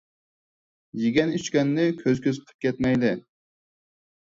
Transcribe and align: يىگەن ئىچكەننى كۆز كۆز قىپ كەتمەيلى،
يىگەن 1.01 1.35
ئىچكەننى 1.41 1.85
كۆز 2.01 2.23
كۆز 2.25 2.41
قىپ 2.47 2.59
كەتمەيلى، 2.67 3.15